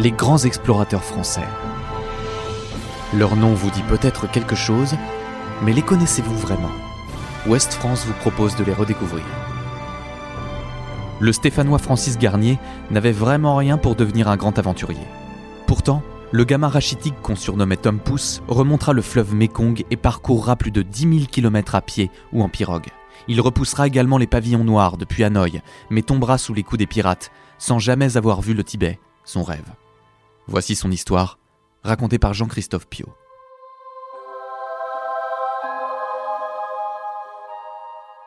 les 0.00 0.12
grands 0.12 0.38
explorateurs 0.38 1.04
français. 1.04 1.46
Leur 3.14 3.36
nom 3.36 3.52
vous 3.52 3.70
dit 3.70 3.82
peut-être 3.82 4.30
quelque 4.30 4.56
chose, 4.56 4.94
mais 5.62 5.74
les 5.74 5.82
connaissez-vous 5.82 6.36
vraiment? 6.38 6.70
Ouest 7.46 7.74
France 7.74 8.06
vous 8.06 8.14
propose 8.14 8.56
de 8.56 8.64
les 8.64 8.72
redécouvrir. 8.72 9.24
Le 11.18 11.32
Stéphanois 11.34 11.78
Francis 11.78 12.16
Garnier 12.16 12.58
n'avait 12.90 13.12
vraiment 13.12 13.56
rien 13.56 13.76
pour 13.76 13.94
devenir 13.94 14.28
un 14.28 14.38
grand 14.38 14.58
aventurier. 14.58 15.06
Pourtant, 15.66 16.02
le 16.32 16.44
gamin 16.44 16.68
rachitique 16.68 17.20
qu'on 17.20 17.36
surnommait 17.36 17.76
Tom 17.76 17.98
Pouce 17.98 18.40
remontera 18.48 18.94
le 18.94 19.02
fleuve 19.02 19.34
Mekong 19.34 19.84
et 19.90 19.96
parcourra 19.96 20.56
plus 20.56 20.70
de 20.70 20.80
10 20.80 21.00
000 21.00 21.14
km 21.30 21.74
à 21.74 21.82
pied 21.82 22.10
ou 22.32 22.42
en 22.42 22.48
pirogue. 22.48 22.88
Il 23.28 23.42
repoussera 23.42 23.86
également 23.86 24.16
les 24.16 24.26
pavillons 24.26 24.64
noirs 24.64 24.96
depuis 24.96 25.24
Hanoï, 25.24 25.60
mais 25.90 26.00
tombera 26.00 26.38
sous 26.38 26.54
les 26.54 26.62
coups 26.62 26.78
des 26.78 26.86
pirates, 26.86 27.30
sans 27.58 27.78
jamais 27.78 28.16
avoir 28.16 28.40
vu 28.40 28.54
le 28.54 28.64
Tibet, 28.64 28.98
son 29.24 29.42
rêve. 29.42 29.70
Voici 30.50 30.74
son 30.74 30.90
histoire, 30.90 31.38
racontée 31.84 32.18
par 32.18 32.34
Jean-Christophe 32.34 32.88
Pio. 32.88 33.06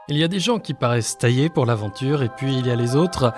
Il 0.07 0.17
y 0.17 0.23
a 0.23 0.29
des 0.29 0.39
gens 0.39 0.57
qui 0.57 0.73
paraissent 0.73 1.17
taillés 1.17 1.49
pour 1.49 1.65
l'aventure, 1.65 2.23
et 2.23 2.29
puis 2.29 2.57
il 2.57 2.65
y 2.65 2.71
a 2.71 2.77
les 2.77 2.95
autres. 2.95 3.33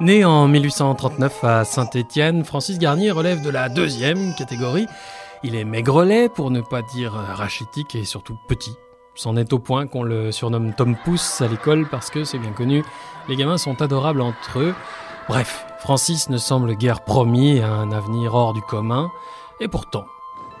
Né 0.00 0.24
en 0.24 0.48
1839 0.48 1.44
à 1.44 1.64
Saint-Étienne, 1.64 2.44
Francis 2.44 2.80
Garnier 2.80 3.12
relève 3.12 3.40
de 3.40 3.50
la 3.50 3.68
deuxième 3.68 4.34
catégorie. 4.34 4.88
Il 5.44 5.54
est 5.54 5.64
maigrelet, 5.64 6.28
pour 6.28 6.50
ne 6.50 6.60
pas 6.60 6.82
dire 6.82 7.12
rachitique, 7.12 7.94
et 7.94 8.04
surtout 8.04 8.36
petit. 8.48 8.74
C'en 9.14 9.36
est 9.36 9.52
au 9.52 9.60
point 9.60 9.86
qu'on 9.86 10.02
le 10.02 10.32
surnomme 10.32 10.74
Tom 10.74 10.96
Pouce 11.04 11.40
à 11.40 11.46
l'école 11.46 11.86
parce 11.88 12.10
que, 12.10 12.24
c'est 12.24 12.38
bien 12.38 12.50
connu, 12.50 12.82
les 13.28 13.36
gamins 13.36 13.58
sont 13.58 13.80
adorables 13.80 14.22
entre 14.22 14.58
eux. 14.58 14.74
Bref, 15.28 15.64
Francis 15.78 16.28
ne 16.28 16.36
semble 16.36 16.74
guère 16.74 17.00
promis 17.00 17.60
à 17.60 17.72
un 17.72 17.92
avenir 17.92 18.34
hors 18.34 18.52
du 18.52 18.60
commun, 18.60 19.10
et 19.58 19.68
pourtant, 19.68 20.04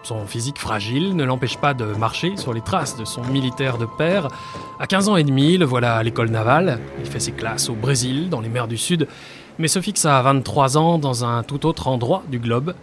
son 0.02 0.26
physique 0.26 0.58
fragile 0.58 1.16
ne 1.16 1.24
l'empêche 1.24 1.58
pas 1.58 1.74
de 1.74 1.84
marcher 1.84 2.36
sur 2.38 2.54
les 2.54 2.62
traces 2.62 2.96
de 2.96 3.04
son 3.04 3.22
militaire 3.24 3.76
de 3.76 3.84
père. 3.84 4.28
À 4.80 4.86
15 4.86 5.08
ans 5.10 5.16
et 5.16 5.24
demi, 5.24 5.58
le 5.58 5.66
voilà 5.66 5.96
à 5.96 6.02
l'école 6.02 6.30
navale. 6.30 6.80
Il 6.98 7.06
fait 7.06 7.20
ses 7.20 7.32
classes 7.32 7.68
au 7.68 7.74
Brésil, 7.74 8.30
dans 8.30 8.40
les 8.40 8.48
mers 8.48 8.68
du 8.68 8.78
Sud, 8.78 9.06
mais 9.58 9.68
se 9.68 9.80
fixe 9.80 10.06
à 10.06 10.20
23 10.22 10.78
ans 10.78 10.98
dans 10.98 11.26
un 11.26 11.42
tout 11.42 11.66
autre 11.66 11.88
endroit 11.88 12.22
du 12.30 12.38
globe, 12.38 12.74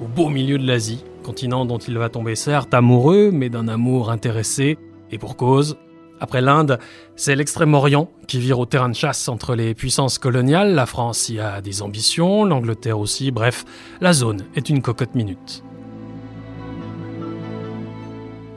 au 0.00 0.06
beau 0.06 0.28
milieu 0.28 0.58
de 0.58 0.66
l'Asie, 0.66 1.04
continent 1.24 1.64
dont 1.64 1.78
il 1.78 1.98
va 1.98 2.10
tomber 2.10 2.36
certes 2.36 2.74
amoureux, 2.74 3.30
mais 3.32 3.48
d'un 3.48 3.66
amour 3.66 4.10
intéressé, 4.10 4.78
et 5.10 5.18
pour 5.18 5.36
cause. 5.36 5.76
Après 6.22 6.40
l'Inde, 6.40 6.78
c'est 7.16 7.34
l'extrême-orient 7.34 8.08
qui 8.28 8.38
vire 8.38 8.60
au 8.60 8.64
terrain 8.64 8.88
de 8.88 8.94
chasse 8.94 9.28
entre 9.28 9.56
les 9.56 9.74
puissances 9.74 10.18
coloniales. 10.18 10.72
La 10.72 10.86
France 10.86 11.28
y 11.28 11.40
a 11.40 11.60
des 11.60 11.82
ambitions, 11.82 12.44
l'Angleterre 12.44 13.00
aussi, 13.00 13.32
bref, 13.32 13.64
la 14.00 14.12
zone 14.12 14.44
est 14.54 14.68
une 14.68 14.82
cocotte 14.82 15.16
minute. 15.16 15.64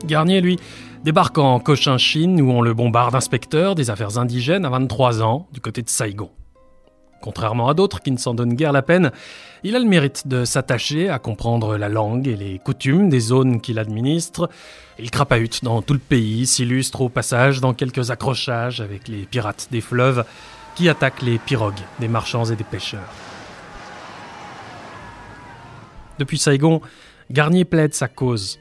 Garnier, 0.04 0.40
lui, 0.40 0.60
débarque 1.02 1.38
en 1.38 1.58
Cochinchine 1.58 2.40
où 2.40 2.52
on 2.52 2.62
le 2.62 2.72
bombarde 2.72 3.14
d'inspecteurs 3.14 3.74
des 3.74 3.90
affaires 3.90 4.16
indigènes 4.16 4.64
à 4.64 4.70
23 4.70 5.24
ans 5.24 5.48
du 5.52 5.60
côté 5.60 5.82
de 5.82 5.88
Saigon. 5.88 6.30
Contrairement 7.20 7.68
à 7.68 7.74
d'autres 7.74 8.00
qui 8.00 8.10
ne 8.10 8.18
s'en 8.18 8.34
donnent 8.34 8.54
guère 8.54 8.72
la 8.72 8.82
peine, 8.82 9.10
il 9.62 9.74
a 9.74 9.78
le 9.78 9.84
mérite 9.84 10.28
de 10.28 10.44
s'attacher 10.44 11.08
à 11.08 11.18
comprendre 11.18 11.76
la 11.76 11.88
langue 11.88 12.28
et 12.28 12.36
les 12.36 12.58
coutumes 12.58 13.08
des 13.08 13.20
zones 13.20 13.60
qu'il 13.60 13.78
administre. 13.78 14.48
Il 14.98 15.10
crapahute 15.10 15.64
dans 15.64 15.82
tout 15.82 15.94
le 15.94 15.98
pays, 15.98 16.46
s'illustre 16.46 17.00
au 17.00 17.08
passage 17.08 17.60
dans 17.60 17.74
quelques 17.74 18.10
accrochages 18.10 18.80
avec 18.80 19.08
les 19.08 19.24
pirates 19.24 19.68
des 19.70 19.80
fleuves 19.80 20.24
qui 20.74 20.88
attaquent 20.88 21.22
les 21.22 21.38
pirogues 21.38 21.74
des 21.98 22.08
marchands 22.08 22.44
et 22.44 22.56
des 22.56 22.64
pêcheurs. 22.64 23.12
Depuis 26.18 26.38
Saigon, 26.38 26.80
Garnier 27.30 27.64
plaide 27.64 27.94
sa 27.94 28.08
cause 28.08 28.58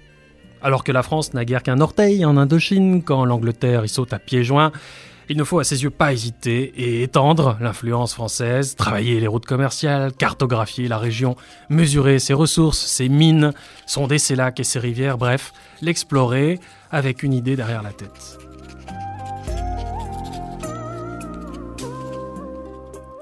alors 0.66 0.84
que 0.84 0.92
la 0.92 1.04
France 1.04 1.36
n'a 1.36 1.46
guère 1.46 1.62
qu'un 1.62 1.80
orteil 1.80 2.26
en 2.26 2.38
Indochine, 2.38 3.04
quand 3.04 3.24
l'Angleterre 3.24 3.86
y 3.86 3.90
saute 3.90 4.14
à 4.14 4.20
pieds 4.20 4.44
joints, 4.44 4.72
il 5.30 5.38
ne 5.38 5.44
faut 5.44 5.60
à 5.60 5.64
ses 5.64 5.84
yeux 5.84 5.90
pas 5.90 6.14
hésiter 6.14 6.74
et 6.78 7.04
étendre 7.04 7.58
l'influence 7.60 8.14
française, 8.14 8.76
travailler 8.76 9.20
les 9.20 9.28
routes 9.28 9.46
commerciales, 9.46 10.14
cartographier 10.14 10.88
la 10.88 10.98
région, 10.98 11.36
mesurer 11.70 12.20
ses 12.20 12.34
ressources, 12.34 12.80
ses 12.80 13.10
mines, 13.10 13.52
sonder 13.86 14.20
ses 14.20 14.36
lacs 14.36 14.60
et 14.60 14.64
ses 14.64 14.80
rivières, 14.80 15.18
bref, 15.18 15.54
l'explorer 15.82 16.60
avec 16.92 17.24
une 17.24 17.34
idée 17.34 17.56
derrière 17.56 17.82
la 17.82 17.92
tête. 17.92 18.38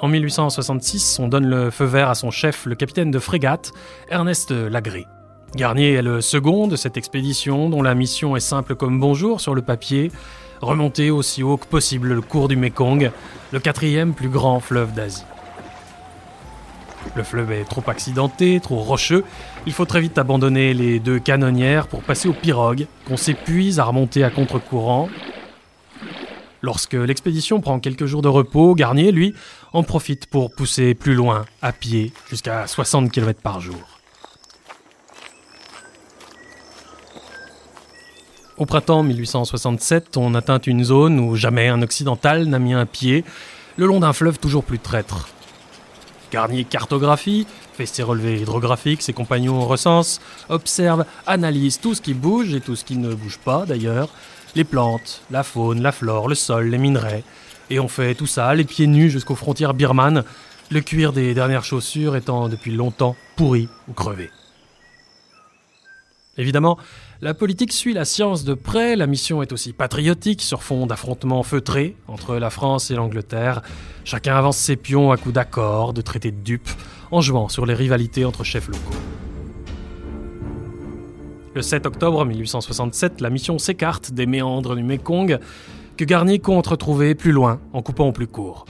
En 0.01 0.09
1866, 0.09 1.19
on 1.19 1.29
donne 1.29 1.45
le 1.45 1.69
feu 1.69 1.85
vert 1.85 2.09
à 2.09 2.15
son 2.15 2.29
chef, 2.29 2.65
le 2.65 2.75
capitaine 2.75 3.09
de 3.09 3.19
frégate, 3.19 3.71
Ernest 4.09 4.51
Lagré. 4.51 5.07
Garnier 5.55 5.93
est 5.93 6.01
le 6.01 6.19
second 6.19 6.67
de 6.67 6.75
cette 6.75 6.97
expédition 6.97 7.69
dont 7.69 7.81
la 7.81 7.95
mission 7.95 8.35
est 8.35 8.41
simple 8.41 8.75
comme 8.75 8.99
bonjour 8.99 9.39
sur 9.39 9.55
le 9.55 9.61
papier, 9.61 10.11
remonter 10.63 11.11
aussi 11.11 11.43
haut 11.43 11.57
que 11.57 11.67
possible 11.67 12.13
le 12.13 12.21
cours 12.21 12.47
du 12.47 12.55
Mekong, 12.55 13.11
le 13.51 13.59
quatrième 13.59 14.13
plus 14.13 14.29
grand 14.29 14.59
fleuve 14.59 14.93
d'Asie. 14.93 15.25
Le 17.15 17.23
fleuve 17.23 17.51
est 17.51 17.65
trop 17.65 17.83
accidenté, 17.87 18.59
trop 18.59 18.77
rocheux, 18.77 19.23
il 19.65 19.73
faut 19.73 19.85
très 19.85 20.01
vite 20.01 20.17
abandonner 20.17 20.73
les 20.73 20.99
deux 20.99 21.19
canonnières 21.19 21.87
pour 21.87 22.01
passer 22.01 22.27
aux 22.27 22.33
pirogues, 22.33 22.87
qu'on 23.05 23.17
s'épuise 23.17 23.79
à 23.79 23.83
remonter 23.83 24.23
à 24.23 24.29
contre-courant. 24.29 25.09
Lorsque 26.61 26.93
l'expédition 26.93 27.59
prend 27.59 27.79
quelques 27.79 28.05
jours 28.05 28.21
de 28.21 28.29
repos, 28.29 28.73
Garnier, 28.73 29.11
lui, 29.11 29.33
en 29.73 29.83
profite 29.83 30.25
pour 30.27 30.55
pousser 30.55 30.93
plus 30.95 31.13
loin, 31.13 31.45
à 31.61 31.73
pied, 31.73 32.13
jusqu'à 32.29 32.65
60 32.67 33.11
km 33.11 33.41
par 33.41 33.59
jour. 33.59 33.92
Au 38.55 38.67
printemps 38.67 39.01
1867, 39.01 40.15
on 40.17 40.35
atteint 40.35 40.59
une 40.59 40.83
zone 40.83 41.19
où 41.19 41.35
jamais 41.35 41.69
un 41.69 41.81
occidental 41.81 42.45
n'a 42.45 42.59
mis 42.59 42.73
un 42.73 42.85
pied, 42.85 43.23
le 43.77 43.87
long 43.87 43.99
d'un 43.99 44.13
fleuve 44.13 44.37
toujours 44.37 44.63
plus 44.63 44.77
traître. 44.77 45.27
Garnier 46.31 46.63
cartographie, 46.63 47.47
fait 47.73 47.87
ses 47.87 48.03
relevés 48.03 48.41
hydrographiques, 48.41 49.01
ses 49.01 49.13
compagnons 49.13 49.65
recensent, 49.65 50.21
observe, 50.49 51.05
analyse 51.25 51.79
tout 51.79 51.95
ce 51.95 52.01
qui 52.01 52.13
bouge 52.13 52.53
et 52.53 52.61
tout 52.61 52.75
ce 52.75 52.85
qui 52.85 52.95
ne 52.95 53.15
bouge 53.15 53.39
pas 53.43 53.65
d'ailleurs, 53.65 54.09
les 54.53 54.63
plantes, 54.63 55.23
la 55.31 55.41
faune, 55.41 55.81
la 55.81 55.91
flore, 55.91 56.27
le 56.27 56.35
sol, 56.35 56.67
les 56.67 56.77
minerais. 56.77 57.23
Et 57.71 57.79
on 57.79 57.87
fait 57.87 58.13
tout 58.13 58.27
ça, 58.27 58.53
les 58.53 58.65
pieds 58.65 58.85
nus 58.85 59.09
jusqu'aux 59.09 59.33
frontières 59.33 59.73
birmanes, 59.73 60.23
le 60.69 60.81
cuir 60.81 61.11
des 61.11 61.33
dernières 61.33 61.65
chaussures 61.65 62.15
étant 62.15 62.49
depuis 62.49 62.71
longtemps 62.71 63.15
pourri 63.35 63.67
ou 63.87 63.93
crevé. 63.93 64.29
Évidemment, 66.37 66.79
la 67.21 67.35
politique 67.35 67.71
suit 67.71 67.93
la 67.93 68.05
science 68.05 68.43
de 68.43 68.55
près, 68.55 68.95
la 68.95 69.05
mission 69.05 69.43
est 69.43 69.51
aussi 69.51 69.71
patriotique 69.71 70.41
sur 70.41 70.63
fond 70.63 70.87
d'affrontements 70.87 71.43
feutrés 71.43 71.95
entre 72.07 72.37
la 72.37 72.49
France 72.49 72.89
et 72.89 72.95
l'Angleterre. 72.95 73.61
Chacun 74.03 74.35
avance 74.35 74.57
ses 74.57 74.75
pions 74.75 75.11
à 75.11 75.17
coups 75.17 75.35
d'accords, 75.35 75.93
de 75.93 76.01
traités 76.01 76.31
de 76.31 76.41
dupes, 76.41 76.69
en 77.11 77.21
jouant 77.21 77.49
sur 77.49 77.67
les 77.67 77.75
rivalités 77.75 78.25
entre 78.25 78.43
chefs 78.43 78.67
locaux. 78.67 78.97
Le 81.53 81.61
7 81.61 81.85
octobre 81.85 82.25
1867, 82.25 83.21
la 83.21 83.29
mission 83.29 83.59
s'écarte 83.59 84.11
des 84.11 84.25
méandres 84.25 84.75
du 84.75 84.81
Mekong, 84.81 85.37
que 85.97 86.03
Garnier 86.03 86.39
compte 86.39 86.65
retrouver 86.65 87.13
plus 87.13 87.31
loin 87.31 87.59
en 87.73 87.83
coupant 87.83 88.07
au 88.07 88.11
plus 88.11 88.25
court. 88.25 88.65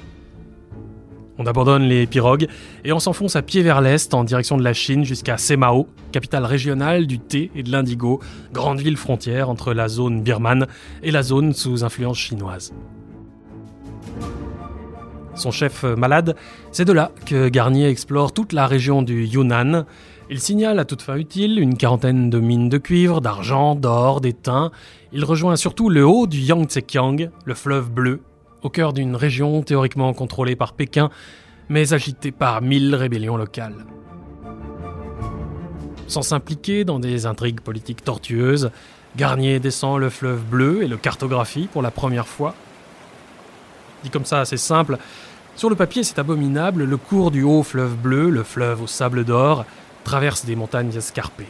On 1.43 1.45
abandonne 1.45 1.83
les 1.83 2.07
pirogues 2.07 2.47
et 2.85 2.93
on 2.93 2.99
s'enfonce 2.99 3.35
à 3.35 3.41
pied 3.41 3.63
vers 3.63 3.81
l'est 3.81 4.13
en 4.13 4.23
direction 4.23 4.55
de 4.55 4.63
la 4.63 4.71
Chine 4.71 5.03
jusqu'à 5.03 5.37
Semao, 5.37 5.89
capitale 6.13 6.45
régionale 6.45 7.05
du 7.05 7.19
thé 7.19 7.51
et 7.53 7.63
de 7.63 7.69
l'indigo, 7.69 8.21
grande 8.53 8.79
ville 8.79 8.95
frontière 8.95 9.49
entre 9.49 9.73
la 9.73 9.89
zone 9.89 10.21
birmane 10.21 10.67
et 11.01 11.11
la 11.11 11.21
zone 11.21 11.51
sous 11.51 11.83
influence 11.83 12.17
chinoise. 12.17 12.73
Son 15.35 15.51
chef 15.51 15.83
malade, 15.83 16.37
c'est 16.71 16.85
de 16.85 16.93
là 16.93 17.11
que 17.25 17.49
Garnier 17.49 17.89
explore 17.89 18.31
toute 18.31 18.53
la 18.53 18.65
région 18.65 19.01
du 19.01 19.25
Yunnan. 19.25 19.83
Il 20.29 20.39
signale 20.39 20.79
à 20.79 20.85
toute 20.85 21.01
fin 21.01 21.17
utile 21.17 21.59
une 21.59 21.75
quarantaine 21.75 22.29
de 22.29 22.39
mines 22.39 22.69
de 22.69 22.77
cuivre, 22.77 23.19
d'argent, 23.19 23.75
d'or, 23.75 24.21
d'étain. 24.21 24.71
Il 25.11 25.25
rejoint 25.25 25.57
surtout 25.57 25.89
le 25.89 26.07
haut 26.07 26.25
du 26.25 26.39
Yangtze-Kiang, 26.39 27.29
le 27.43 27.53
fleuve 27.53 27.91
bleu, 27.91 28.21
au 28.63 28.69
cœur 28.69 28.93
d'une 28.93 29.15
région 29.15 29.61
théoriquement 29.61 30.13
contrôlée 30.13 30.55
par 30.55 30.73
Pékin, 30.73 31.09
mais 31.69 31.93
agitée 31.93 32.31
par 32.31 32.61
mille 32.61 32.95
rébellions 32.95 33.37
locales. 33.37 33.85
Sans 36.07 36.21
s'impliquer 36.21 36.83
dans 36.83 36.99
des 36.99 37.25
intrigues 37.25 37.61
politiques 37.61 38.03
tortueuses, 38.03 38.71
Garnier 39.15 39.59
descend 39.59 39.99
le 39.99 40.09
fleuve 40.09 40.43
bleu 40.43 40.83
et 40.83 40.87
le 40.87 40.97
cartographie 40.97 41.67
pour 41.71 41.81
la 41.81 41.91
première 41.91 42.27
fois. 42.27 42.55
Dit 44.03 44.09
comme 44.09 44.25
ça, 44.25 44.43
c'est 44.45 44.57
simple. 44.57 44.97
Sur 45.55 45.69
le 45.69 45.75
papier, 45.75 46.03
c'est 46.03 46.19
abominable. 46.19 46.83
Le 46.83 46.97
cours 46.97 47.31
du 47.31 47.43
haut 47.43 47.63
fleuve 47.63 47.95
bleu, 47.95 48.29
le 48.29 48.43
fleuve 48.43 48.81
au 48.81 48.87
sable 48.87 49.23
d'or, 49.23 49.65
traverse 50.03 50.45
des 50.45 50.55
montagnes 50.55 50.95
escarpées. 50.95 51.47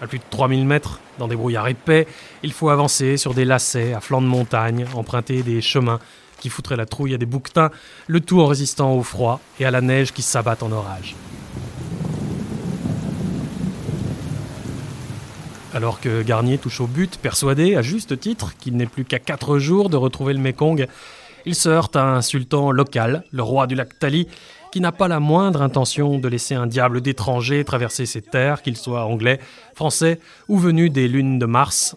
À 0.00 0.06
plus 0.06 0.18
de 0.18 0.24
3000 0.30 0.64
mètres, 0.64 1.00
dans 1.18 1.26
des 1.26 1.34
brouillards 1.34 1.66
épais, 1.66 2.06
il 2.42 2.52
faut 2.52 2.68
avancer 2.68 3.16
sur 3.16 3.34
des 3.34 3.44
lacets 3.44 3.94
à 3.94 4.00
flanc 4.00 4.22
de 4.22 4.26
montagne, 4.26 4.86
emprunter 4.94 5.42
des 5.42 5.60
chemins 5.60 5.98
qui 6.40 6.48
foutrait 6.48 6.76
la 6.76 6.86
trouille 6.86 7.14
à 7.14 7.18
des 7.18 7.26
bouquetins, 7.26 7.70
le 8.06 8.20
tout 8.20 8.40
en 8.40 8.46
résistant 8.46 8.94
au 8.94 9.02
froid 9.02 9.40
et 9.60 9.64
à 9.64 9.70
la 9.70 9.80
neige 9.80 10.12
qui 10.12 10.22
s'abattent 10.22 10.62
en 10.62 10.72
orage. 10.72 11.14
Alors 15.74 16.00
que 16.00 16.22
Garnier 16.22 16.58
touche 16.58 16.80
au 16.80 16.86
but, 16.86 17.18
persuadé, 17.18 17.76
à 17.76 17.82
juste 17.82 18.18
titre, 18.18 18.54
qu'il 18.58 18.76
n'est 18.76 18.86
plus 18.86 19.04
qu'à 19.04 19.18
quatre 19.18 19.58
jours 19.58 19.90
de 19.90 19.96
retrouver 19.96 20.32
le 20.32 20.40
Mekong, 20.40 20.88
il 21.44 21.54
se 21.54 21.68
heurte 21.68 21.94
à 21.94 22.04
un 22.04 22.22
sultan 22.22 22.70
local, 22.70 23.24
le 23.32 23.42
roi 23.42 23.66
du 23.66 23.74
lac 23.74 23.98
Tali, 23.98 24.28
qui 24.72 24.80
n'a 24.80 24.92
pas 24.92 25.08
la 25.08 25.20
moindre 25.20 25.62
intention 25.62 26.18
de 26.18 26.28
laisser 26.28 26.54
un 26.54 26.66
diable 26.66 27.00
d'étranger 27.00 27.64
traverser 27.64 28.06
ses 28.06 28.22
terres, 28.22 28.62
qu'il 28.62 28.76
soit 28.76 29.04
anglais, 29.04 29.40
français 29.74 30.20
ou 30.48 30.58
venu 30.58 30.90
des 30.90 31.08
lunes 31.08 31.38
de 31.38 31.46
Mars, 31.46 31.96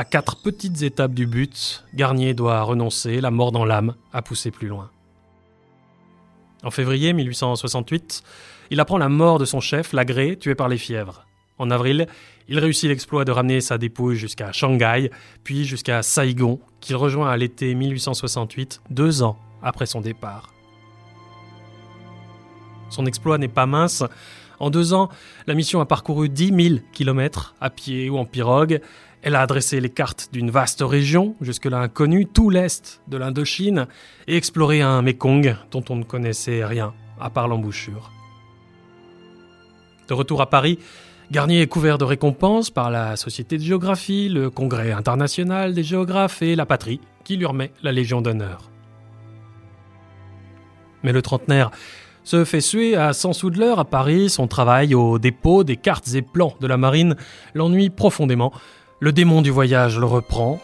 à 0.00 0.04
quatre 0.04 0.36
petites 0.36 0.80
étapes 0.80 1.12
du 1.12 1.26
but, 1.26 1.84
Garnier 1.92 2.32
doit 2.32 2.62
renoncer, 2.62 3.20
la 3.20 3.30
mort 3.30 3.52
dans 3.52 3.66
l'âme, 3.66 3.96
à 4.14 4.22
pousser 4.22 4.50
plus 4.50 4.66
loin. 4.66 4.90
En 6.62 6.70
février 6.70 7.12
1868, 7.12 8.22
il 8.70 8.80
apprend 8.80 8.96
la 8.96 9.10
mort 9.10 9.38
de 9.38 9.44
son 9.44 9.60
chef, 9.60 9.92
Lagré, 9.92 10.38
tué 10.38 10.54
par 10.54 10.70
les 10.70 10.78
fièvres. 10.78 11.26
En 11.58 11.70
avril, 11.70 12.06
il 12.48 12.58
réussit 12.58 12.88
l'exploit 12.88 13.26
de 13.26 13.30
ramener 13.30 13.60
sa 13.60 13.76
dépouille 13.76 14.16
jusqu'à 14.16 14.52
Shanghai, 14.52 15.10
puis 15.44 15.66
jusqu'à 15.66 16.02
Saigon, 16.02 16.60
qu'il 16.80 16.96
rejoint 16.96 17.28
à 17.28 17.36
l'été 17.36 17.74
1868, 17.74 18.80
deux 18.88 19.22
ans 19.22 19.38
après 19.62 19.84
son 19.84 20.00
départ. 20.00 20.54
Son 22.88 23.04
exploit 23.04 23.36
n'est 23.36 23.48
pas 23.48 23.66
mince. 23.66 24.02
En 24.60 24.68
deux 24.68 24.92
ans, 24.92 25.08
la 25.46 25.54
mission 25.54 25.80
a 25.80 25.86
parcouru 25.86 26.28
10 26.28 26.68
000 26.68 26.80
km 26.92 27.54
à 27.62 27.70
pied 27.70 28.10
ou 28.10 28.18
en 28.18 28.26
pirogue. 28.26 28.80
Elle 29.22 29.34
a 29.34 29.40
adressé 29.40 29.80
les 29.80 29.88
cartes 29.88 30.28
d'une 30.32 30.50
vaste 30.50 30.82
région, 30.82 31.34
jusque-là 31.40 31.78
inconnue, 31.78 32.26
tout 32.26 32.50
l'est 32.50 33.00
de 33.08 33.16
l'Indochine, 33.16 33.86
et 34.28 34.36
exploré 34.36 34.82
un 34.82 35.00
Mekong 35.00 35.56
dont 35.70 35.84
on 35.88 35.96
ne 35.96 36.04
connaissait 36.04 36.64
rien, 36.64 36.92
à 37.18 37.30
part 37.30 37.48
l'embouchure. 37.48 38.12
De 40.08 40.14
retour 40.14 40.42
à 40.42 40.50
Paris, 40.50 40.78
Garnier 41.30 41.62
est 41.62 41.66
couvert 41.66 41.96
de 41.96 42.04
récompenses 42.04 42.70
par 42.70 42.90
la 42.90 43.16
Société 43.16 43.56
de 43.56 43.62
géographie, 43.62 44.28
le 44.28 44.50
Congrès 44.50 44.92
international 44.92 45.72
des 45.72 45.84
géographes 45.84 46.42
et 46.42 46.56
la 46.56 46.66
patrie, 46.66 47.00
qui 47.24 47.36
lui 47.36 47.46
remet 47.46 47.72
la 47.82 47.92
Légion 47.92 48.20
d'honneur. 48.20 48.70
Mais 51.02 51.12
le 51.12 51.22
trentenaire 51.22 51.70
se 52.24 52.44
fait 52.44 52.60
suer 52.60 52.96
à 52.96 53.12
100 53.12 53.32
sous 53.32 53.50
de 53.50 53.58
l'heure 53.58 53.78
à 53.78 53.84
Paris, 53.84 54.30
son 54.30 54.46
travail 54.46 54.94
au 54.94 55.18
dépôt 55.18 55.64
des 55.64 55.76
cartes 55.76 56.14
et 56.14 56.22
plans 56.22 56.54
de 56.60 56.66
la 56.66 56.76
marine 56.76 57.16
l'ennuie 57.54 57.90
profondément. 57.90 58.52
Le 59.00 59.12
démon 59.12 59.42
du 59.42 59.50
voyage 59.50 59.98
le 59.98 60.06
reprend. 60.06 60.60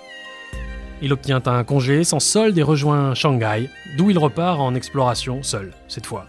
Il 1.03 1.12
obtient 1.12 1.43
un 1.47 1.64
congé 1.64 2.05
sans 2.05 2.20
solde 2.20 2.56
et 2.56 2.62
rejoint 2.62 3.14
Shanghai, 3.14 3.69
d'où 3.97 4.11
il 4.11 4.19
repart 4.19 4.61
en 4.61 4.75
exploration 4.75 5.43
seul, 5.43 5.73
cette 5.88 6.06
fois. 6.06 6.26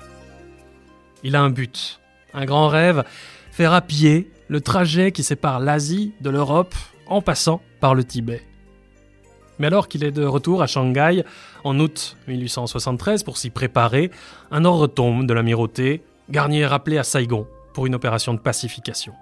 Il 1.24 1.36
a 1.36 1.42
un 1.42 1.50
but, 1.50 2.00
un 2.34 2.46
grand 2.46 2.68
rêve, 2.68 3.04
faire 3.52 3.74
à 3.74 3.82
pied 3.82 4.32
le 4.48 4.62
trajet 4.62 5.12
qui 5.12 5.24
sépare 5.24 5.60
l'Asie 5.60 6.14
de 6.22 6.30
l'Europe 6.30 6.76
en 7.08 7.22
passant 7.22 7.62
par 7.80 7.96
le 7.96 8.04
Tibet. 8.04 8.47
Mais 9.60 9.68
alors 9.68 9.88
qu'il 9.88 10.04
est 10.04 10.12
de 10.12 10.26
retour 10.26 10.62
à 10.62 10.68
Shanghai 10.68 11.24
en 11.64 11.80
août 11.80 12.18
1873 12.28 13.24
pour 13.24 13.38
s'y 13.38 13.50
préparer, 13.50 14.12
un 14.52 14.66
ordre 14.66 14.88
tombe 14.88 15.26
de 15.26 15.34
l'amirauté. 15.34 16.04
Garnier 16.30 16.62
est 16.62 16.68
rappelé 16.68 16.98
à 16.98 17.04
Saigon 17.04 17.48
pour 17.74 17.86
une 17.86 17.96
opération 17.96 18.34
de 18.34 18.40
pacification. 18.40 19.14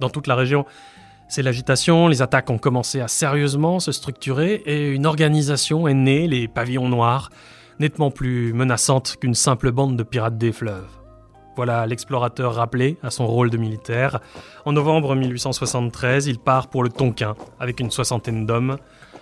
Dans 0.00 0.10
toute 0.10 0.26
la 0.26 0.34
région, 0.34 0.64
c'est 1.28 1.42
l'agitation, 1.42 2.08
les 2.08 2.22
attaques 2.22 2.48
ont 2.50 2.58
commencé 2.58 3.00
à 3.00 3.08
sérieusement 3.08 3.80
se 3.80 3.92
structurer 3.92 4.62
et 4.64 4.90
une 4.90 5.04
organisation 5.04 5.86
est 5.86 5.94
née, 5.94 6.26
les 6.26 6.48
pavillons 6.48 6.88
noirs, 6.88 7.30
nettement 7.80 8.10
plus 8.10 8.52
menaçante 8.54 9.16
qu'une 9.20 9.34
simple 9.34 9.70
bande 9.72 9.96
de 9.96 10.02
pirates 10.02 10.38
des 10.38 10.52
fleuves. 10.52 10.88
Voilà 11.54 11.86
l'explorateur 11.86 12.54
rappelé 12.54 12.96
à 13.02 13.10
son 13.10 13.26
rôle 13.26 13.50
de 13.50 13.56
militaire. 13.56 14.20
En 14.64 14.72
novembre 14.72 15.16
1873, 15.16 16.28
il 16.28 16.38
part 16.38 16.68
pour 16.68 16.84
le 16.84 16.88
Tonkin 16.88 17.34
avec 17.58 17.80
une 17.80 17.90
soixantaine 17.90 18.46
d'hommes. 18.46 18.78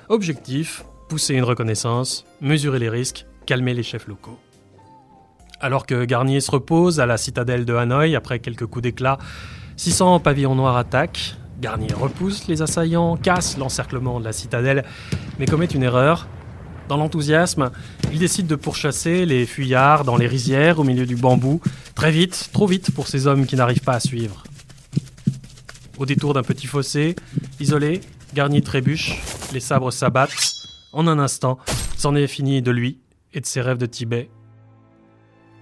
Objectif, 0.08 0.84
pousser 1.08 1.34
une 1.34 1.42
reconnaissance, 1.42 2.24
mesurer 2.40 2.78
les 2.78 2.88
risques, 2.88 3.26
calmer 3.44 3.74
les 3.74 3.82
chefs 3.82 4.06
locaux. 4.06 4.38
Alors 5.60 5.84
que 5.84 6.04
Garnier 6.04 6.40
se 6.40 6.50
repose 6.50 7.00
à 7.00 7.06
la 7.06 7.16
citadelle 7.16 7.64
de 7.64 7.74
Hanoï 7.74 8.14
après 8.14 8.38
quelques 8.38 8.66
coups 8.66 8.84
d'éclat, 8.84 9.18
600 9.76 10.20
pavillons 10.20 10.54
noirs 10.54 10.76
attaquent. 10.76 11.34
Garnier 11.60 11.92
repousse 11.92 12.46
les 12.46 12.62
assaillants, 12.62 13.16
casse 13.16 13.58
l'encerclement 13.58 14.20
de 14.20 14.24
la 14.24 14.32
citadelle, 14.32 14.84
mais 15.40 15.46
commet 15.46 15.66
une 15.66 15.82
erreur. 15.82 16.28
Dans 16.88 16.98
l'enthousiasme, 16.98 17.72
il 18.12 18.20
décide 18.20 18.46
de 18.46 18.54
pourchasser 18.54 19.26
les 19.26 19.44
fuyards 19.44 20.04
dans 20.04 20.16
les 20.16 20.28
rizières 20.28 20.78
au 20.78 20.84
milieu 20.84 21.06
du 21.06 21.16
bambou, 21.16 21.60
très 21.96 22.12
vite, 22.12 22.50
trop 22.52 22.68
vite 22.68 22.92
pour 22.92 23.08
ces 23.08 23.26
hommes 23.26 23.44
qui 23.44 23.56
n'arrivent 23.56 23.82
pas 23.82 23.94
à 23.94 24.00
suivre. 24.00 24.44
Au 25.98 26.06
détour 26.06 26.32
d'un 26.32 26.42
petit 26.44 26.68
fossé, 26.68 27.16
isolé, 27.58 28.02
Garnier 28.34 28.60
trébuche, 28.60 29.18
les 29.56 29.60
sabres 29.60 29.90
s'abattent. 29.90 30.52
En 30.92 31.06
un 31.06 31.18
instant, 31.18 31.56
c'en 31.96 32.14
est 32.14 32.26
fini 32.26 32.60
de 32.60 32.70
lui 32.70 33.00
et 33.32 33.40
de 33.40 33.46
ses 33.46 33.62
rêves 33.62 33.78
de 33.78 33.86
Tibet. 33.86 34.28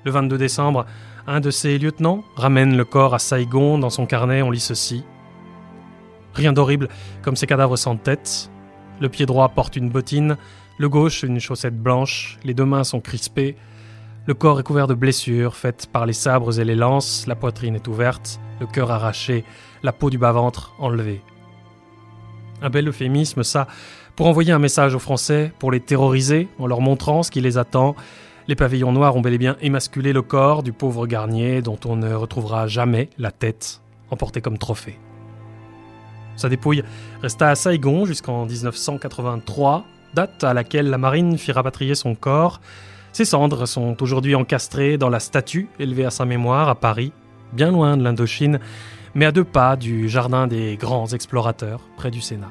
Le 0.04 0.10
22 0.10 0.36
décembre, 0.36 0.84
un 1.28 1.38
de 1.38 1.52
ses 1.52 1.78
lieutenants 1.78 2.24
ramène 2.34 2.76
le 2.76 2.84
corps 2.84 3.14
à 3.14 3.20
Saigon. 3.20 3.78
Dans 3.78 3.90
son 3.90 4.06
carnet, 4.06 4.42
on 4.42 4.50
lit 4.50 4.58
ceci. 4.58 5.04
Rien 6.34 6.52
d'horrible 6.52 6.88
comme 7.22 7.36
ces 7.36 7.46
cadavres 7.46 7.76
sans 7.76 7.96
tête. 7.96 8.50
Le 9.00 9.08
pied 9.08 9.26
droit 9.26 9.48
porte 9.50 9.76
une 9.76 9.90
bottine, 9.90 10.38
le 10.76 10.88
gauche 10.88 11.22
une 11.22 11.38
chaussette 11.38 11.80
blanche, 11.80 12.40
les 12.42 12.52
deux 12.52 12.64
mains 12.64 12.82
sont 12.82 13.00
crispées. 13.00 13.54
Le 14.26 14.34
corps 14.34 14.58
est 14.58 14.64
couvert 14.64 14.88
de 14.88 14.94
blessures 14.94 15.54
faites 15.54 15.86
par 15.86 16.04
les 16.04 16.12
sabres 16.14 16.58
et 16.58 16.64
les 16.64 16.74
lances, 16.74 17.28
la 17.28 17.36
poitrine 17.36 17.76
est 17.76 17.86
ouverte, 17.86 18.40
le 18.58 18.66
cœur 18.66 18.90
arraché, 18.90 19.44
la 19.84 19.92
peau 19.92 20.10
du 20.10 20.18
bas-ventre 20.18 20.74
enlevée. 20.80 21.22
Un 22.64 22.70
bel 22.70 22.88
euphémisme, 22.88 23.42
ça, 23.42 23.66
pour 24.16 24.26
envoyer 24.26 24.50
un 24.50 24.58
message 24.58 24.94
aux 24.94 24.98
Français, 24.98 25.52
pour 25.58 25.70
les 25.70 25.80
terroriser, 25.80 26.48
en 26.58 26.66
leur 26.66 26.80
montrant 26.80 27.22
ce 27.22 27.30
qui 27.30 27.42
les 27.42 27.58
attend. 27.58 27.94
Les 28.48 28.54
pavillons 28.54 28.90
noirs 28.90 29.14
ont 29.16 29.20
bel 29.20 29.34
et 29.34 29.38
bien 29.38 29.58
émasculé 29.60 30.14
le 30.14 30.22
corps 30.22 30.62
du 30.62 30.72
pauvre 30.72 31.06
Garnier, 31.06 31.60
dont 31.60 31.78
on 31.84 31.96
ne 31.96 32.14
retrouvera 32.14 32.66
jamais 32.66 33.10
la 33.18 33.30
tête, 33.30 33.82
emportée 34.10 34.40
comme 34.40 34.56
trophée. 34.56 34.98
Sa 36.36 36.48
dépouille 36.48 36.82
resta 37.20 37.50
à 37.50 37.54
Saigon 37.54 38.06
jusqu'en 38.06 38.46
1983, 38.46 39.84
date 40.14 40.42
à 40.42 40.54
laquelle 40.54 40.88
la 40.88 40.96
marine 40.96 41.36
fit 41.36 41.52
rapatrier 41.52 41.94
son 41.94 42.14
corps. 42.14 42.62
Ses 43.12 43.26
cendres 43.26 43.66
sont 43.66 44.02
aujourd'hui 44.02 44.34
encastrées 44.34 44.96
dans 44.96 45.10
la 45.10 45.20
statue 45.20 45.68
élevée 45.78 46.06
à 46.06 46.10
sa 46.10 46.24
mémoire 46.24 46.70
à 46.70 46.76
Paris, 46.76 47.12
bien 47.52 47.70
loin 47.70 47.98
de 47.98 48.02
l'Indochine, 48.02 48.58
mais 49.14 49.26
à 49.26 49.32
deux 49.32 49.44
pas 49.44 49.76
du 49.76 50.08
jardin 50.08 50.46
des 50.46 50.78
grands 50.78 51.08
explorateurs, 51.08 51.80
près 51.98 52.10
du 52.10 52.22
Sénat. 52.22 52.50